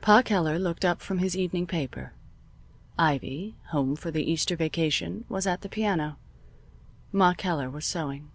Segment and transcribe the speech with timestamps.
[0.00, 2.12] Pa Keller looked up from his evening paper.
[2.98, 6.16] Ivy, home for the Easter vacation, was at the piano.
[7.12, 8.28] Ma Keller was sewing.